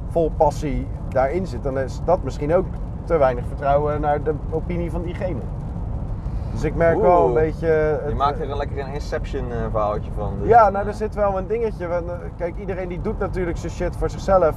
vol 0.08 0.30
passie 0.36 0.86
daarin 1.08 1.46
zit, 1.46 1.62
dan 1.62 1.78
is 1.78 2.00
dat 2.04 2.22
misschien 2.22 2.54
ook 2.54 2.66
te 3.04 3.16
weinig 3.16 3.44
vertrouwen 3.46 4.00
naar 4.00 4.22
de 4.22 4.34
opinie 4.50 4.90
van 4.90 5.02
diegene. 5.02 5.40
Dus 6.52 6.64
ik 6.64 6.74
merk 6.74 7.00
wel 7.00 7.26
een 7.28 7.34
beetje. 7.34 7.66
je 7.66 8.00
het- 8.04 8.14
maakt 8.14 8.40
er 8.40 8.50
een 8.50 8.56
lekker 8.56 8.78
een 8.78 8.92
Inception 8.92 9.52
eh, 9.52 9.56
verhaaltje 9.70 10.10
van. 10.16 10.32
Dus, 10.40 10.48
ja, 10.48 10.66
eh, 10.66 10.72
nou, 10.72 10.86
er 10.86 10.94
zit 10.94 11.14
wel 11.14 11.38
een 11.38 11.46
dingetje. 11.46 11.86
Eh, 11.86 11.98
Kijk, 12.36 12.56
iedereen 12.58 12.88
die 12.88 13.00
doet 13.00 13.18
natuurlijk 13.18 13.56
zijn 13.56 13.72
shit 13.72 13.96
voor 13.96 14.10
zichzelf. 14.10 14.54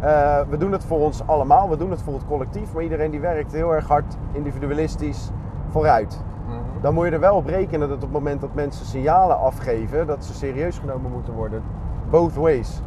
Eh, 0.00 0.40
we 0.48 0.56
doen 0.56 0.72
het 0.72 0.84
voor 0.84 0.98
ons 0.98 1.26
allemaal, 1.26 1.68
we 1.68 1.76
doen 1.76 1.90
het 1.90 2.02
voor 2.02 2.14
het 2.14 2.26
collectief. 2.26 2.72
Maar 2.74 2.82
iedereen 2.82 3.10
die 3.10 3.20
werkt 3.20 3.52
heel 3.52 3.74
erg 3.74 3.88
hard 3.88 4.16
individualistisch 4.32 5.30
vooruit. 5.70 6.20
mhm. 6.46 6.54
Dan 6.80 6.94
moet 6.94 7.04
je 7.06 7.10
er 7.10 7.20
wel 7.20 7.36
op 7.36 7.46
rekenen 7.46 7.88
dat 7.88 7.96
op 7.96 8.02
het 8.02 8.12
moment 8.12 8.40
dat 8.40 8.54
mensen 8.54 8.86
signalen 8.86 9.38
afgeven, 9.38 10.06
dat 10.06 10.24
ze 10.24 10.34
serieus 10.34 10.78
genomen 10.78 11.10
moeten 11.12 11.32
worden. 11.34 11.62
Both 12.10 12.34
ways. 12.34 12.80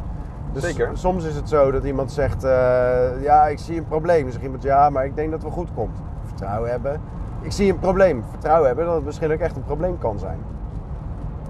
Dus 0.52 0.62
Zeker. 0.62 0.90
soms 0.92 1.24
is 1.24 1.34
het 1.34 1.48
zo 1.48 1.70
dat 1.70 1.84
iemand 1.84 2.12
zegt, 2.12 2.44
eh, 2.44 3.22
ja, 3.22 3.46
ik 3.46 3.58
zie 3.58 3.78
een 3.78 3.86
probleem. 3.86 4.22
Dan 4.22 4.32
zegt 4.32 4.44
iemand, 4.44 4.62
ja, 4.62 4.90
maar 4.90 5.04
ik 5.04 5.16
denk 5.16 5.30
dat 5.30 5.42
het 5.42 5.54
wel 5.54 5.58
goed 5.64 5.74
komt. 5.74 5.98
Vertrouwen 6.24 6.70
hebben. 6.70 7.00
Ik 7.40 7.52
zie 7.52 7.72
een 7.72 7.78
probleem. 7.78 8.24
Vertrouwen 8.30 8.66
hebben 8.66 8.84
dat 8.84 8.94
het 8.94 9.04
misschien 9.04 9.32
ook 9.32 9.38
echt 9.38 9.56
een 9.56 9.64
probleem 9.64 9.98
kan 9.98 10.18
zijn. 10.18 10.38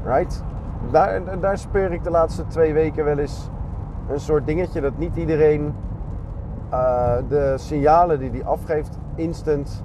Right? 0.05 0.43
Daar, 0.91 1.41
daar 1.41 1.59
speur 1.59 1.93
ik 1.93 2.05
de 2.05 2.11
laatste 2.11 2.47
twee 2.47 2.73
weken 2.73 3.05
wel 3.05 3.19
eens 3.19 3.51
een 4.09 4.21
soort 4.21 4.47
dingetje 4.47 4.81
dat 4.81 4.99
niet 4.99 5.17
iedereen 5.17 5.75
eh, 6.69 7.17
de 7.29 7.55
signalen 7.57 8.19
die 8.19 8.31
hij 8.31 8.45
afgeeft 8.45 8.99
instant 9.15 9.85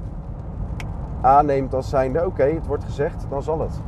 aanneemt 1.21 1.73
als 1.73 1.89
zijnde 1.89 2.25
oké, 2.25 2.43
het 2.43 2.67
wordt 2.67 2.83
gezegd, 2.83 3.25
dan 3.29 3.43
zal 3.43 3.59
het. 3.59 3.81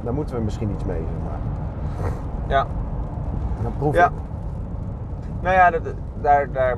Daar 0.00 0.14
moeten 0.14 0.36
we 0.36 0.42
misschien 0.42 0.70
iets 0.70 0.84
mee. 0.84 1.00
Zeg 1.00 1.24
maar. 1.24 2.10
Ja. 2.48 2.66
Dan 3.62 3.72
proef 3.78 3.94
Ja. 3.94 4.06
ik. 4.06 4.12
Nou 5.40 5.54
ja, 5.54 5.70
dat- 5.70 5.94
daar, 6.20 6.52
daar 6.52 6.76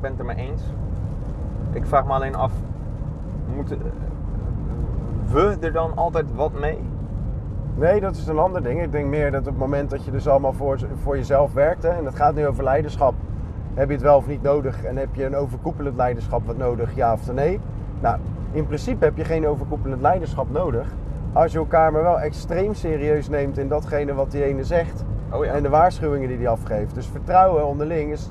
ben 0.00 0.12
ik 0.12 0.18
het 0.18 0.18
er 0.18 0.24
mee 0.24 0.36
eens. 0.50 0.62
Ik 1.72 1.86
vraag 1.86 2.04
me 2.06 2.12
alleen 2.12 2.34
af, 2.34 2.52
moeten 3.54 3.78
we 5.26 5.56
er 5.60 5.72
dan 5.72 5.96
altijd 5.96 6.34
wat 6.34 6.52
mee? 6.52 6.78
Nee, 7.74 8.00
dat 8.00 8.16
is 8.16 8.26
een 8.26 8.38
ander 8.38 8.62
ding. 8.62 8.82
Ik 8.82 8.92
denk 8.92 9.06
meer 9.06 9.30
dat 9.30 9.40
op 9.40 9.46
het 9.46 9.56
moment 9.58 9.90
dat 9.90 10.04
je 10.04 10.10
dus 10.10 10.28
allemaal 10.28 10.52
voor, 10.52 10.78
voor 11.02 11.16
jezelf 11.16 11.52
werkt, 11.52 11.82
hè, 11.82 11.88
en 11.88 12.04
het 12.04 12.14
gaat 12.14 12.34
nu 12.34 12.46
over 12.46 12.64
leiderschap, 12.64 13.14
heb 13.74 13.88
je 13.88 13.94
het 13.94 14.02
wel 14.02 14.16
of 14.16 14.26
niet 14.26 14.42
nodig 14.42 14.84
en 14.84 14.96
heb 14.96 15.14
je 15.14 15.24
een 15.24 15.36
overkoepelend 15.36 15.96
leiderschap 15.96 16.46
wat 16.46 16.56
nodig, 16.56 16.94
ja 16.94 17.12
of 17.12 17.32
nee? 17.32 17.60
Nou, 18.00 18.18
in 18.52 18.66
principe 18.66 19.04
heb 19.04 19.16
je 19.16 19.24
geen 19.24 19.46
overkoepelend 19.46 20.00
leiderschap 20.00 20.50
nodig 20.50 20.86
als 21.32 21.52
je 21.52 21.58
elkaar 21.58 21.92
maar 21.92 22.02
wel 22.02 22.20
extreem 22.20 22.74
serieus 22.74 23.28
neemt 23.28 23.58
in 23.58 23.68
datgene 23.68 24.14
wat 24.14 24.30
die 24.30 24.44
ene 24.44 24.64
zegt 24.64 25.04
Oh 25.34 25.44
ja. 25.44 25.52
en 25.52 25.62
de 25.62 25.68
waarschuwingen 25.68 26.28
die 26.28 26.36
hij 26.36 26.48
afgeeft. 26.48 26.94
Dus 26.94 27.06
vertrouwen 27.06 27.66
onderling 27.66 28.12
is 28.12 28.30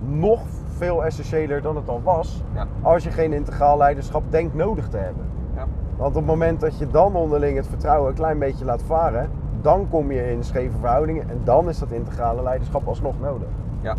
nog 0.00 0.40
veel 0.76 1.04
essentiëler 1.04 1.62
dan 1.62 1.76
het 1.76 1.88
al 1.88 2.00
was 2.04 2.42
Ja. 2.54 2.66
als 2.82 3.04
je 3.04 3.10
geen 3.10 3.32
integraal 3.32 3.76
leiderschap 3.78 4.22
denkt 4.30 4.54
nodig 4.54 4.88
te 4.88 4.96
hebben. 4.96 5.24
Ja. 5.54 5.64
Want 5.96 6.10
op 6.10 6.16
het 6.16 6.26
moment 6.26 6.60
dat 6.60 6.78
je 6.78 6.86
dan 6.90 7.14
onderling 7.16 7.56
het 7.56 7.66
vertrouwen 7.66 8.08
een 8.08 8.14
klein 8.14 8.38
beetje 8.38 8.64
laat 8.64 8.82
varen, 8.82 9.30
dan 9.60 9.86
kom 9.90 10.12
je 10.12 10.30
in 10.30 10.44
scheve 10.44 10.78
verhoudingen 10.78 11.30
en 11.30 11.40
dan 11.44 11.68
is 11.68 11.78
dat 11.78 11.90
integrale 11.90 12.42
leiderschap 12.42 12.86
alsnog 12.86 13.20
nodig. 13.20 13.48
ja. 13.80 13.94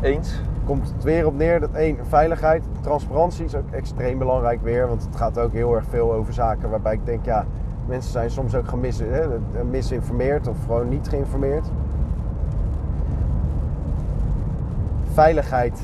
Eens? 0.00 0.40
Komt 0.64 0.92
het 0.94 1.02
weer 1.04 1.26
op 1.26 1.36
neer 1.36 1.60
dat 1.60 1.70
één, 1.72 1.96
veiligheid, 2.08 2.62
transparantie 2.80 3.44
is 3.44 3.54
ook 3.54 3.70
extreem 3.70 4.18
belangrijk 4.18 4.62
weer, 4.62 4.88
want 4.88 5.04
het 5.04 5.16
gaat 5.16 5.38
ook 5.38 5.52
heel 5.52 5.74
erg 5.74 5.84
veel 5.88 6.12
over 6.12 6.32
zaken 6.32 6.70
waarbij 6.70 6.92
ik 6.92 7.06
denk, 7.06 7.24
ja, 7.24 7.44
mensen 7.86 8.12
zijn 8.12 8.30
soms 8.30 8.54
ook 8.54 8.68
gemis, 8.68 8.98
hè, 8.98 9.26
misinformeerd 9.70 10.46
of 10.46 10.56
gewoon 10.66 10.88
niet 10.88 11.08
geïnformeerd. 11.08 11.66
Veiligheid. 15.12 15.82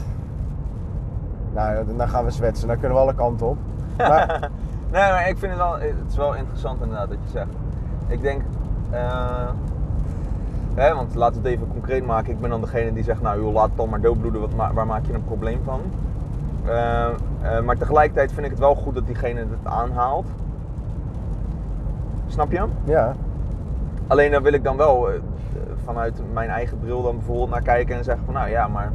Nou, 1.53 1.97
dan 1.97 2.09
gaan 2.09 2.25
we 2.25 2.31
zwetsen, 2.31 2.69
daar 2.69 2.77
kunnen 2.77 2.97
we 2.97 3.03
alle 3.03 3.15
kanten 3.15 3.47
op. 3.47 3.59
Maar, 3.97 4.51
nee, 4.93 5.11
maar 5.11 5.29
ik 5.29 5.39
vind 5.39 5.53
het 5.53 5.61
wel, 5.61 5.79
het 5.79 5.95
is 6.09 6.17
wel 6.17 6.35
interessant 6.35 6.83
inderdaad 6.83 7.09
dat 7.09 7.19
je 7.25 7.31
zegt. 7.31 7.51
Ik 8.07 8.23
denk, 8.23 8.43
eh, 10.75 10.95
want 10.95 11.15
laten 11.15 11.43
we 11.43 11.49
het 11.49 11.57
even 11.57 11.73
concreet 11.73 12.07
maken. 12.07 12.33
Ik 12.33 12.41
ben 12.41 12.51
dan 12.51 12.61
degene 12.61 12.93
die 12.93 13.05
zegt, 13.05 13.21
nou 13.21 13.43
joh, 13.43 13.53
laat 13.53 13.69
het 13.69 13.77
dan 13.77 13.89
maar 13.89 14.01
doodbloeden, 14.01 14.41
wat, 14.41 14.73
waar 14.75 14.87
maak 14.87 15.07
je 15.07 15.13
een 15.13 15.25
probleem 15.25 15.61
van? 15.65 15.81
Eh, 16.65 17.07
eh, 17.07 17.63
maar 17.65 17.77
tegelijkertijd 17.77 18.33
vind 18.33 18.45
ik 18.45 18.51
het 18.51 18.61
wel 18.61 18.75
goed 18.75 18.95
dat 18.95 19.07
diegene 19.07 19.41
het 19.41 19.73
aanhaalt. 19.73 20.27
Snap 22.41 22.53
je? 22.53 22.93
ja, 22.93 23.15
Alleen 24.07 24.31
daar 24.31 24.43
wil 24.43 24.53
ik 24.53 24.65
dan 24.65 24.77
wel 24.77 25.11
eh, 25.11 25.21
vanuit 25.85 26.23
mijn 26.33 26.51
eigen 26.51 26.79
bril 26.79 27.03
dan 27.03 27.17
bijvoorbeeld 27.17 27.51
naar 27.51 27.63
kijken 27.63 27.97
en 27.97 28.05
zeggen 28.05 28.25
van 28.25 28.35
nou 28.35 28.49
ja, 28.49 28.69
maar 28.69 28.93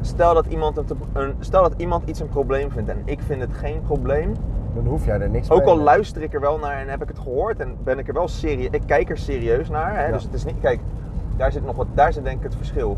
stel 0.00 0.34
dat 0.34 0.46
iemand, 0.46 0.76
het 0.76 0.94
een, 1.12 1.34
stel 1.40 1.62
dat 1.62 1.74
iemand 1.76 2.08
iets 2.08 2.20
een 2.20 2.28
probleem 2.28 2.70
vindt 2.70 2.90
en 2.90 3.02
ik 3.04 3.20
vind 3.22 3.40
het 3.40 3.52
geen 3.52 3.82
probleem. 3.82 4.34
dan 4.74 4.86
hoef 4.86 5.04
jij 5.04 5.20
er 5.20 5.30
niks 5.30 5.50
Ook 5.50 5.58
mee. 5.58 5.68
al 5.68 5.78
luister 5.78 6.22
ik 6.22 6.34
er 6.34 6.40
wel 6.40 6.58
naar 6.58 6.76
en 6.76 6.88
heb 6.88 7.02
ik 7.02 7.08
het 7.08 7.18
gehoord 7.18 7.60
en 7.60 7.76
ben 7.84 7.98
ik 7.98 8.08
er 8.08 8.14
wel 8.14 8.28
serieus, 8.28 8.68
ik 8.70 8.82
kijk 8.86 9.10
er 9.10 9.18
serieus 9.18 9.68
naar. 9.68 9.96
Hè? 9.96 10.06
Ja. 10.06 10.12
Dus 10.12 10.22
het 10.22 10.34
is 10.34 10.44
niet, 10.44 10.60
kijk, 10.60 10.80
daar 11.36 11.52
zit 11.52 11.64
nog 11.64 11.76
wat, 11.76 11.86
daar 11.94 12.12
zit 12.12 12.24
denk 12.24 12.38
ik 12.38 12.44
het 12.44 12.56
verschil. 12.56 12.96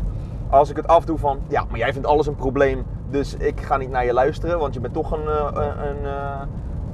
Als 0.49 0.69
ik 0.69 0.75
het 0.75 0.87
afdoe 0.87 1.17
van, 1.17 1.39
ja, 1.47 1.65
maar 1.69 1.79
jij 1.79 1.93
vindt 1.93 2.07
alles 2.07 2.27
een 2.27 2.35
probleem, 2.35 2.83
dus 3.09 3.35
ik 3.35 3.61
ga 3.61 3.77
niet 3.77 3.89
naar 3.89 4.05
je 4.05 4.13
luisteren, 4.13 4.59
want 4.59 4.73
je 4.73 4.79
bent 4.79 4.93
toch 4.93 5.11
een, 5.11 5.27
eh, 5.27 5.49
een, 5.53 5.87
een 5.87 6.05
eh, 6.05 6.41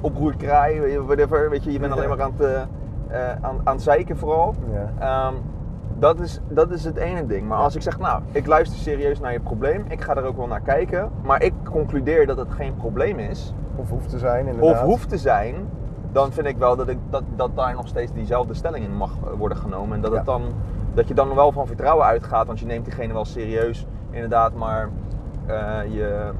oproerkraai, 0.04 0.98
whatever, 0.98 1.50
weet 1.50 1.64
je, 1.64 1.72
je 1.72 1.78
bent 1.78 1.92
alleen 1.92 2.08
maar 2.08 2.22
aan 2.22 2.32
het, 2.36 2.46
eh, 2.46 2.62
eh, 3.08 3.36
aan, 3.40 3.60
aan 3.64 3.74
het 3.74 3.82
zeiken 3.82 4.16
vooral. 4.16 4.54
Ja. 4.72 4.92
Ehm, 4.98 5.34
dat, 5.98 6.20
is, 6.20 6.40
dat 6.48 6.70
is 6.70 6.84
het 6.84 6.96
ene 6.96 7.26
ding. 7.26 7.48
Maar 7.48 7.58
als 7.58 7.74
ik 7.74 7.82
zeg, 7.82 7.98
nou, 7.98 8.22
ik 8.32 8.46
luister 8.46 8.78
serieus 8.78 9.20
naar 9.20 9.32
je 9.32 9.40
probleem, 9.40 9.84
ik 9.88 10.00
ga 10.00 10.16
er 10.16 10.24
ook 10.24 10.36
wel 10.36 10.46
naar 10.46 10.60
kijken, 10.60 11.10
maar 11.22 11.42
ik 11.42 11.52
concludeer 11.70 12.26
dat 12.26 12.36
het 12.36 12.50
geen 12.52 12.76
probleem 12.76 13.18
is, 13.18 13.54
Of 13.76 13.90
hoeft 13.90 14.08
te 14.08 14.18
zijn, 14.18 14.46
inderdaad. 14.46 14.70
of 14.72 14.80
hoeft 14.80 15.08
te 15.08 15.18
zijn, 15.18 15.54
dan 16.12 16.32
vind 16.32 16.46
ik 16.46 16.56
wel 16.56 16.76
dat, 16.76 16.88
ik, 16.88 16.98
dat, 17.10 17.22
dat 17.36 17.50
daar 17.56 17.74
nog 17.74 17.88
steeds 17.88 18.12
diezelfde 18.12 18.54
stelling 18.54 18.84
in 18.84 18.96
mag 18.96 19.10
eh, 19.24 19.30
worden 19.38 19.58
genomen. 19.58 19.96
En 19.96 20.02
dat, 20.02 20.10
het 20.12 20.26
Ja. 20.26 20.32
dan, 20.32 20.42
dat 20.94 21.08
je 21.08 21.14
dan 21.14 21.34
wel 21.34 21.52
van 21.52 21.66
vertrouwen 21.66 22.06
uitgaat, 22.06 22.46
want 22.46 22.60
je 22.60 22.66
neemt 22.66 22.84
diegene 22.84 23.12
wel 23.12 23.24
serieus, 23.24 23.86
inderdaad, 24.10 24.54
maar 24.54 24.88
je, 25.90 26.30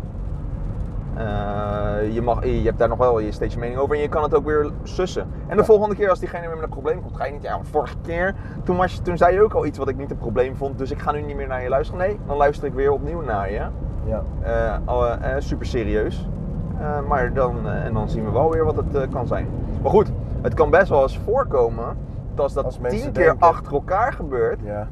eh, 1.17 2.15
je, 2.15 2.23
mag, 2.23 2.45
je 2.45 2.63
hebt 2.65 2.79
daar 2.79 2.89
nog 2.89 2.99
wel 2.99 3.19
je 3.19 3.33
steeds 3.33 3.55
je 3.55 3.61
mening 3.61 3.79
over 3.79 3.95
en 3.97 4.03
je 4.03 4.09
kan 4.09 4.23
het 4.23 4.35
ook 4.35 4.45
weer 4.45 4.71
sussen. 4.83 5.23
En 5.23 5.57
de 5.57 5.63
Ja. 5.63 5.65
volgende 5.65 5.95
keer 5.95 6.11
als 6.11 6.19
diegene 6.19 6.47
weer 6.47 6.55
met 6.55 6.65
een 6.65 6.69
probleem 6.71 7.01
komt, 7.03 7.17
ga 7.17 7.25
je 7.25 7.33
niet, 7.33 7.43
ja, 7.43 7.59
vorige 7.63 7.95
keer, 8.03 8.35
toen, 8.65 8.77
was 8.77 8.95
je, 8.95 9.03
toen 9.03 9.17
zei 9.17 9.35
je 9.35 9.43
ook 9.43 9.53
al 9.55 9.67
iets 9.67 9.79
wat 9.79 9.89
ik 9.89 9.97
niet 9.97 10.11
een 10.11 10.19
probleem 10.19 10.57
vond, 10.57 10.79
dus 10.79 10.91
ik 10.91 10.99
ga 10.99 11.13
nu 11.13 11.21
niet 11.23 11.37
meer 11.37 11.47
naar 11.47 11.63
je 11.63 11.69
luisteren. 11.69 12.01
Nee, 12.07 12.19
dan 12.27 12.37
luister 12.37 12.67
ik 12.69 12.75
weer 12.75 12.93
opnieuw 12.93 13.21
naar 13.23 13.51
je. 13.53 13.63
Ja. 14.05 14.23
Eh, 14.43 14.75
eh, 15.37 15.41
super 15.41 15.67
serieus. 15.67 16.29
Maar 17.09 17.33
dan, 17.33 17.69
en 17.69 17.93
dan 17.95 18.09
zien 18.09 18.25
we 18.25 18.31
wel 18.31 18.51
weer 18.51 18.65
wat 18.65 18.77
het 18.77 19.09
kan 19.11 19.27
zijn. 19.27 19.47
Maar 19.83 19.91
goed, 19.91 20.11
het 20.43 20.55
kan 20.55 20.71
best 20.71 20.89
wel 20.89 21.03
eens 21.03 21.19
voorkomen 21.19 21.97
dat 22.35 22.45
als 22.45 22.53
dat 22.53 22.65
Als 22.65 22.77
tien 22.77 22.91
keer 22.91 23.13
denken- 23.13 23.37
achter 23.39 23.73
elkaar 23.73 24.13
gebeurt, 24.13 24.61
ja. 24.65 24.87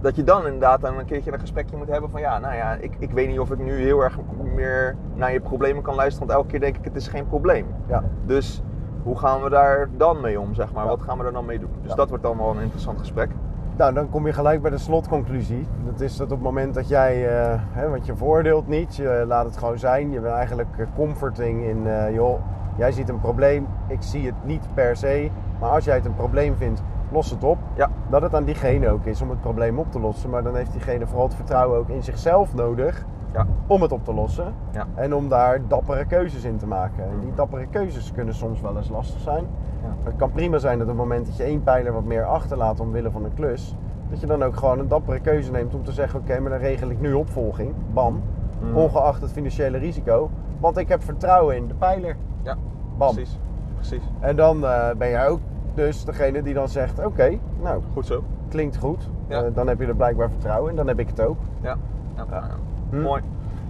Dat 0.00 0.16
je 0.16 0.24
dan 0.24 0.44
inderdaad 0.44 0.80
dan 0.80 0.98
een 0.98 1.04
keertje 1.04 1.32
een 1.32 1.40
gesprekje 1.40 1.76
moet 1.76 1.88
hebben 1.88 2.10
van 2.10 2.20
ja, 2.20 2.38
nou 2.38 2.54
ja, 2.54 2.72
ik, 2.74 2.92
ik 2.98 3.10
weet 3.10 3.28
niet 3.28 3.38
of 3.38 3.50
ik 3.50 3.58
nu 3.58 3.72
heel 3.72 4.00
erg 4.02 4.18
meer 4.54 4.96
naar 5.14 5.32
je 5.32 5.40
problemen 5.40 5.82
kan 5.82 5.94
luisteren, 5.94 6.26
want 6.28 6.38
elke 6.38 6.50
keer 6.50 6.60
denk 6.60 6.76
ik 6.76 6.84
het 6.84 6.96
is 6.96 7.08
geen 7.08 7.26
probleem. 7.26 7.66
ja. 7.86 8.02
Dus 8.26 8.62
hoe 9.02 9.18
gaan 9.18 9.42
we 9.42 9.50
daar 9.50 9.88
dan 9.96 10.20
mee 10.20 10.40
om, 10.40 10.54
zeg 10.54 10.72
maar? 10.72 10.84
Ja. 10.84 10.90
Wat 10.90 11.02
gaan 11.02 11.18
we 11.18 11.24
er 11.24 11.32
dan 11.32 11.44
mee 11.44 11.58
doen? 11.58 11.70
Dus 11.80 11.90
Ja. 11.90 11.96
dat 11.96 12.08
wordt 12.08 12.24
dan 12.24 12.36
wel 12.36 12.50
een 12.50 12.60
interessant 12.62 12.98
gesprek. 12.98 13.30
Nou, 13.76 13.94
dan 13.94 14.10
kom 14.10 14.26
je 14.26 14.32
gelijk 14.32 14.62
bij 14.62 14.70
de 14.70 14.78
slotconclusie. 14.78 15.66
Dat 15.84 16.00
is 16.00 16.16
dat 16.16 16.26
op 16.26 16.32
het 16.32 16.42
moment 16.42 16.74
dat 16.74 16.88
jij, 16.88 17.28
eh, 17.28 17.54
hè, 17.70 17.88
want 17.90 18.06
je 18.06 18.16
veroordeelt 18.16 18.68
niet, 18.68 18.96
je 18.96 19.24
laat 19.26 19.44
het 19.44 19.56
gewoon 19.56 19.78
zijn. 19.78 20.10
Je 20.10 20.20
bent 20.20 20.34
eigenlijk 20.34 20.68
eh, 20.78 20.86
comforting 20.96 21.64
in, 21.64 21.86
eh, 21.86 22.14
joh, 22.14 22.40
jij 22.76 22.92
ziet 22.92 23.08
een 23.08 23.20
probleem, 23.20 23.66
ik 23.88 24.02
zie 24.02 24.26
het 24.26 24.34
niet 24.44 24.66
per 24.74 24.96
se. 24.96 25.30
Maar 25.60 25.70
als 25.70 25.84
jij 25.84 25.94
het 25.94 26.04
een 26.04 26.14
probleem 26.14 26.56
vindt, 26.56 26.82
los 27.12 27.30
het 27.30 27.44
op. 27.44 27.58
Ja. 27.74 27.88
Dat 28.08 28.22
het 28.22 28.34
aan 28.34 28.44
diegene 28.44 28.88
ook 28.88 29.04
is 29.04 29.22
om 29.22 29.30
het 29.30 29.40
probleem 29.40 29.78
op 29.78 29.92
te 29.92 30.00
lossen. 30.00 30.30
Maar 30.30 30.42
dan 30.42 30.56
heeft 30.56 30.72
diegene 30.72 31.06
vooral 31.06 31.26
het 31.26 31.34
vertrouwen 31.34 31.78
ook 31.78 31.88
in 31.88 32.02
zichzelf 32.02 32.54
nodig 32.54 33.04
Ja. 33.32 33.46
om 33.66 33.82
het 33.82 33.92
op 33.92 34.04
te 34.04 34.14
lossen. 34.14 34.54
Ja. 34.70 34.86
En 34.94 35.14
om 35.14 35.28
daar 35.28 35.60
dappere 35.68 36.04
keuzes 36.04 36.44
in 36.44 36.56
te 36.56 36.66
maken. 36.66 37.04
En 37.04 37.20
die 37.20 37.32
dappere 37.34 37.66
keuzes 37.66 38.12
kunnen 38.12 38.34
soms 38.34 38.60
wel 38.60 38.76
eens 38.76 38.88
lastig 38.88 39.20
zijn. 39.20 39.44
Ja. 39.82 39.94
Het 40.04 40.16
kan 40.16 40.30
prima 40.30 40.58
zijn 40.58 40.78
dat 40.78 40.88
op 40.88 40.92
het 40.92 41.02
moment 41.02 41.26
dat 41.26 41.36
je 41.36 41.42
één 41.42 41.62
pijler 41.62 41.92
wat 41.92 42.04
meer 42.04 42.24
achterlaat 42.24 42.80
omwille 42.80 43.10
van 43.10 43.24
een 43.24 43.34
klus, 43.34 43.76
dat 44.10 44.20
je 44.20 44.26
dan 44.26 44.42
ook 44.42 44.56
gewoon 44.56 44.78
een 44.78 44.88
dappere 44.88 45.20
keuze 45.20 45.50
neemt 45.50 45.74
om 45.74 45.84
te 45.84 45.92
zeggen: 45.92 46.20
Oké, 46.20 46.40
maar 46.40 46.50
dan 46.50 46.58
regel 46.60 46.88
ik 46.90 47.00
nu 47.00 47.12
opvolging. 47.12 47.74
Bam. 47.92 48.22
Mhm. 48.60 48.76
Ongeacht 48.76 49.20
het 49.22 49.32
financiële 49.32 49.78
risico. 49.78 50.30
Want 50.60 50.76
ik 50.76 50.88
heb 50.88 51.02
vertrouwen 51.02 51.56
in 51.56 51.66
de 51.68 51.74
pijler. 51.74 52.16
Ja, 52.42 52.56
Bam. 52.98 53.14
precies. 53.14 53.38
Precies. 53.74 54.02
En 54.20 54.36
dan 54.36 54.64
eh, 54.64 54.90
ben 54.98 55.08
jij 55.08 55.28
ook 55.28 55.40
dus 55.74 56.04
degene 56.04 56.42
die 56.42 56.54
dan 56.54 56.68
zegt: 56.68 57.04
Oké, 57.04 57.38
nou, 57.62 57.82
Goed 57.92 58.06
zo. 58.06 58.24
klinkt 58.48 58.76
goed. 58.76 59.08
Ja. 59.28 59.42
Eh, 59.42 59.50
dan 59.54 59.66
heb 59.68 59.80
je 59.80 59.86
er 59.86 59.94
blijkbaar 59.96 60.30
vertrouwen 60.30 60.70
in. 60.70 60.76
Dan 60.76 60.86
heb 60.88 60.98
ik 60.98 61.08
het 61.08 61.20
ook. 61.20 61.38
Ja. 61.62 61.76
ja. 62.16 62.24
Ja. 62.30 62.42
Hm. 62.90 63.00
Mooi. 63.00 63.22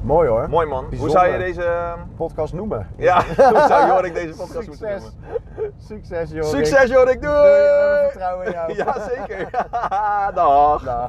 Mooi 0.03 0.29
hoor. 0.29 0.49
Mooi 0.49 0.67
man. 0.67 0.89
Bijzonder. 0.89 1.17
Hoe 1.19 1.27
zou 1.29 1.39
je 1.39 1.45
deze... 1.47 1.63
ehm, 1.65 1.99
Podcast 2.17 2.53
noemen. 2.53 2.87
Ja, 2.97 3.23
hoe 3.53 3.65
zou 3.69 3.87
Jorik 3.87 4.15
deze 4.15 4.37
podcast 4.37 4.67
moeten 4.69 4.73
Succes. 4.75 5.03
noemen? 5.03 5.73
Succes, 5.79 6.31
joh. 6.31 6.45
Succes 6.45 6.91
Jorik, 6.91 7.23
doei! 7.23 7.35
Doei, 7.35 7.45
we 7.45 7.89
hebben 7.91 8.11
vertrouwen 8.11 8.47
in 8.47 8.53
jou. 8.53 8.75
Ja, 8.85 8.95
zeker. 9.01 9.51
Dag. 10.35 10.83
Dag. 10.83 11.09